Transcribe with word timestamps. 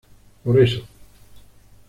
Por 0.43 0.55
eso... 0.59 0.81